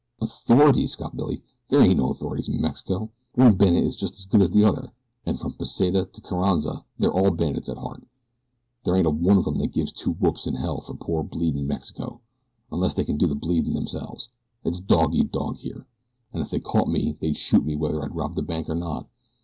"Authorities!" 0.19 0.93
scoffed 0.93 1.15
Billy. 1.15 1.43
"There 1.69 1.79
ain't 1.79 1.99
no 1.99 2.09
authorities 2.09 2.49
in 2.49 2.59
Mexico. 2.59 3.11
One 3.35 3.53
bandit 3.53 3.83
is 3.83 3.95
just 3.95 4.15
as 4.15 4.25
good 4.25 4.41
as 4.41 4.49
another, 4.49 4.93
and 5.27 5.39
from 5.39 5.53
Pesita 5.53 6.05
to 6.11 6.21
Carranza 6.21 6.83
they're 6.97 7.13
all 7.13 7.29
bandits 7.29 7.69
at 7.69 7.77
heart. 7.77 8.03
They 8.83 8.93
ain't 8.97 9.05
a 9.05 9.11
one 9.11 9.37
of 9.37 9.45
'em 9.45 9.59
that 9.59 9.73
gives 9.73 9.91
two 9.91 10.13
whoops 10.13 10.47
in 10.47 10.55
hell 10.55 10.81
for 10.81 10.95
poor, 10.95 11.23
bleedin' 11.23 11.67
Mexico 11.67 12.19
unless 12.71 12.95
they 12.95 13.03
can 13.05 13.17
do 13.19 13.27
the 13.27 13.35
bleedin' 13.35 13.75
themselves. 13.75 14.29
It's 14.63 14.79
dog 14.79 15.13
eat 15.13 15.31
dog 15.31 15.57
here. 15.57 15.85
If 16.33 16.49
they 16.49 16.59
caught 16.59 16.87
me 16.89 17.15
they'd 17.21 17.37
shoot 17.37 17.63
me 17.63 17.75
whether 17.75 18.03
I'd 18.03 18.15
robbed 18.15 18.37
their 18.37 18.43
bank 18.43 18.69
or 18.71 18.75
not. 18.75 19.05